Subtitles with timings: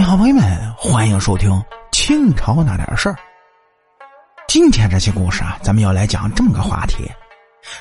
[0.00, 1.62] 你好，朋友们，欢迎收听
[1.92, 3.14] 清朝那点事儿。
[4.48, 7.06] 今天这期故事啊，咱们要来讲这么个话题：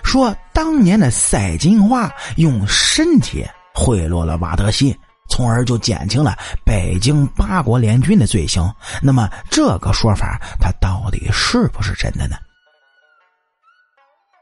[0.04, 4.94] 说当年的赛金花用身体贿赂了瓦德西，
[5.29, 8.70] 从而就减轻了北京八国联军的罪行。
[9.01, 12.36] 那么这个说法，它到底是不是真的呢？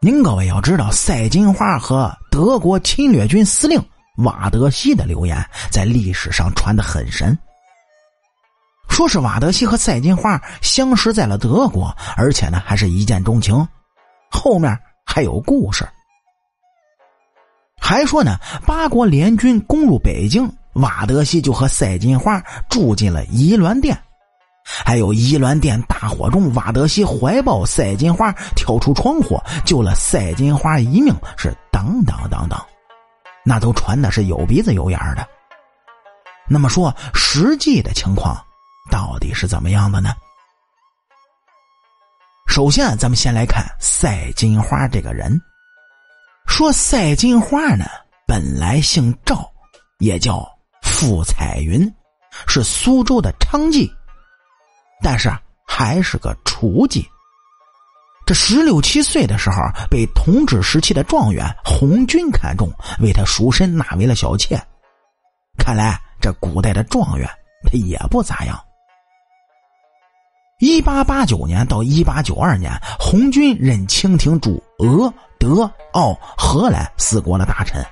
[0.01, 3.79] 您各位要知道，赛金花和德国侵略军司令
[4.23, 7.37] 瓦德西的留言在历史上传的很神。
[8.97, 13.55] 说是瓦德西和赛金花相识在了德国，而且呢还是一见钟情。
[14.31, 15.87] 后面还有故事。
[17.79, 23.95] 还说呢，八国联军攻入北京，瓦德西就和赛金花住进了怡鸾殿。
[24.65, 32.59] 还有怡鸾殿大火中，瓦德西怀抱赛金花跳出窗户，救了赛金花一命，是等等等等，
[33.45, 35.23] 那都传的是有鼻子有眼的。
[36.47, 38.43] 那么说，实际的情况
[38.89, 40.13] 到底是怎么样的呢？
[42.47, 45.39] 首先，咱们先来看赛金花这个人。
[46.47, 47.85] 说赛金花呢，
[48.25, 49.47] 本来姓赵，
[49.99, 50.47] 也叫
[50.81, 51.93] 傅彩云，
[52.47, 53.91] 是苏州的娼妓。
[55.03, 55.31] 但是
[55.67, 57.05] 还是个雏妓。
[58.25, 64.59] 这十六七岁的时候，被同治时期的状元洪军看中，为他赎身纳为了小妾。
[65.57, 67.29] 看来这古代的状元
[67.63, 68.59] 他也不咋样。
[70.59, 77.85] 一八八九年到一八九二年，洪军任清廷驻俄、德、奥、荷兰四国的大臣。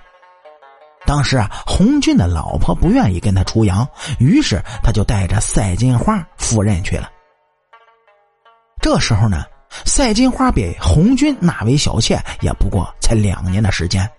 [1.06, 7.08] 当时啊，红军的老婆不愿意跟他出洋，于是他就带着赛金花赴任去了。
[8.82, 9.44] 这时候呢，
[9.86, 14.10] 赛金花被红军纳为小妾，也不过才两年的时间。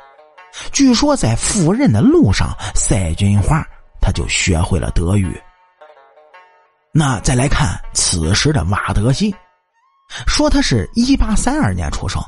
[0.70, 3.60] 据说在赴任的路上，赛金花
[4.00, 5.36] 他就学会了德语。
[6.98, 9.34] 那再来看此时的瓦德西，
[10.26, 12.18] 说他是一八三二年出生。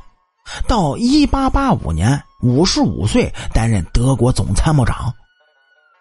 [0.66, 5.10] 到一八八五年，五十五岁，担任德国总参谋长。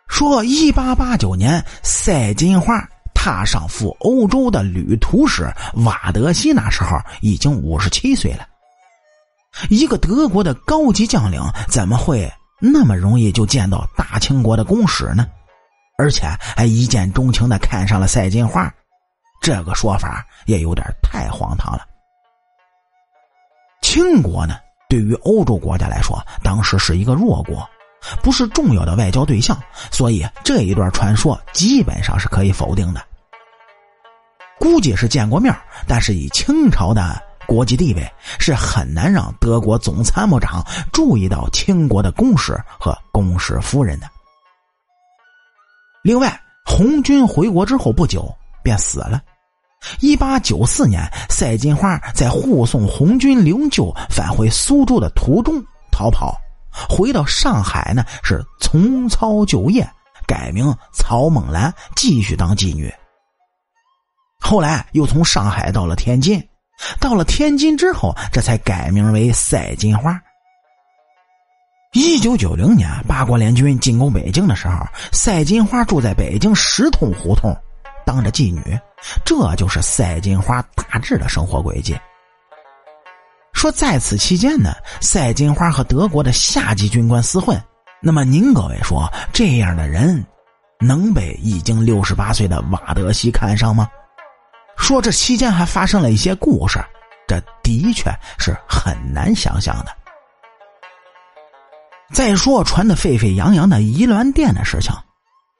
[0.09, 5.49] 说一八八九年，赛金花踏上赴欧洲的旅途时，
[5.85, 6.89] 瓦德西那时候
[7.21, 8.45] 已经五十七岁了。
[9.69, 15.25] 一个德国的高级将领怎么会那么容易就见到大清国的公使呢？
[15.97, 18.71] 而且还一见钟情的看上了赛金花，
[19.41, 21.85] 这个说法也有点太荒唐了。
[23.81, 24.55] 清国呢，
[24.87, 27.67] 对于欧洲国家来说，当时是一个弱国，
[28.21, 29.57] 不是重要的外交对象，
[29.89, 33.03] 所以这一段传说基本上是可以否定的。
[34.59, 35.55] 估计是见过面，
[35.87, 44.07] 但是以清朝的国际地位，是很难让德国总参谋长注意到清国的公使和公使夫人的。
[46.07, 49.21] 另外，红军回国之后不久便死了。
[49.99, 56.39] 一八九四年，赛金花在护送红军灵柩返回苏州的途中逃跑，
[56.71, 59.85] 回到上海呢是重操旧业，
[60.25, 62.89] 改名曹梦兰，继续当妓女。
[64.39, 66.41] 后来又从上海到了天津，
[67.01, 70.17] 到了天津之后，这才改名为赛金花。
[71.99, 77.51] 一九九零年，八国联军进攻北京的时候，赛金花住在北京石通胡同。
[78.05, 78.79] 当着妓女，
[79.25, 81.97] 这就是赛金花大致的生活轨迹。
[83.51, 87.59] 说在此期间呢，赛金花和德国的下级军官厮混。
[87.99, 90.23] 那么您各位说，这样的人
[90.79, 93.89] 能被已经六十八岁的瓦德西看上吗？
[94.77, 96.77] 说这期间还发生了一些故事，
[97.27, 99.87] 这的确是很难想象的。
[102.13, 104.91] 再说传的沸沸扬扬的怡鸾殿的事情。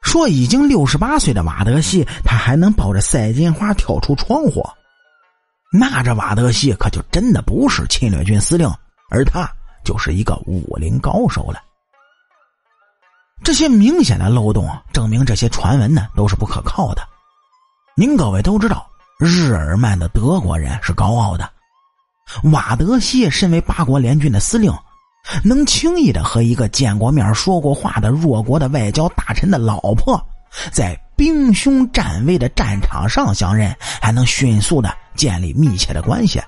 [0.00, 4.64] 说已经六十八岁的瓦德西，他还能抱着赛金花跳出窗户，
[5.72, 8.72] 那这瓦德西可就真的不是侵略军司令，
[9.10, 9.50] 而他
[9.84, 11.60] 就是一个武林高手了。
[13.42, 17.02] 这些明显的漏洞啊证明这些传闻呢都是不可靠的。
[17.96, 18.88] 您各位都知道，
[19.18, 21.50] 日耳曼的德国人是高傲的，
[22.52, 24.72] 瓦德西身为八国联军的司令。
[25.44, 30.20] 能轻易的和一个见过面、说过话的弱国的外交大臣的老婆，
[30.72, 36.40] 在兵凶战危的战场上相认，还能迅速的建立密切的关系，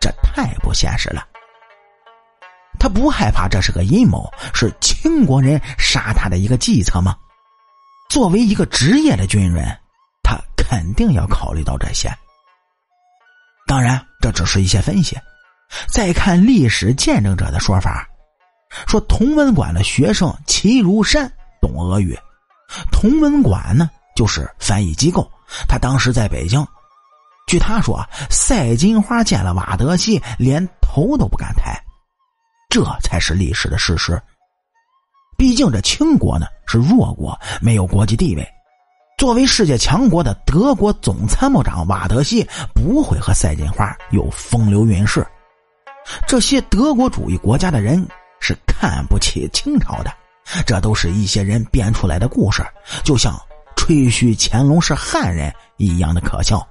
[0.00, 1.26] 这太不现实了。
[2.78, 7.14] 他不害怕这是个阴谋，是清国人杀他的一个计策吗？
[8.08, 9.66] 作为一个职业的军人，
[10.22, 12.10] 他肯定要考虑到这些。
[13.66, 15.16] 当然，这只是一些分析。
[15.88, 18.08] 再看历史见证者的说法，
[18.86, 21.30] 说同文馆的学生齐如山
[21.60, 22.18] 懂俄语，
[22.92, 25.30] 同文馆呢就是翻译机构。
[25.68, 26.64] 他当时在北京。
[27.46, 28.00] 据他说，
[28.30, 31.76] 赛金花见了瓦德西，连头都不敢抬。
[32.68, 34.20] 这才是历史的事实。
[35.36, 38.48] 毕竟这清国呢是弱国，没有国际地位。
[39.18, 45.26] 作为世界强国的德国总参谋长瓦德西不会和赛金花有风流韵事。
[46.30, 48.06] 这些德国主义国家的人
[48.38, 50.12] 是看不起清朝的，
[50.64, 52.64] 这都是一些人编出来的故事，
[53.02, 53.36] 就像
[53.74, 56.64] 吹嘘乾隆是汉人一样的可笑。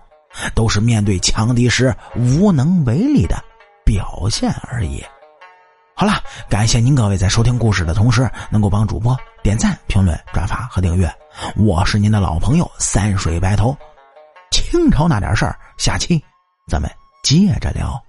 [0.56, 3.38] 都是面对强敌时无能为力的
[3.83, 5.03] 表现而已。
[5.94, 9.13] 好了，感谢您各位在收听故事的同时，能够帮主播
[9.44, 11.13] 点赞、评论、转发和订阅。
[11.57, 13.77] 我是您的老朋友三水白头。
[14.51, 16.23] 清朝那点事儿，下期
[16.65, 16.89] 咱们
[17.23, 18.01] 接着聊。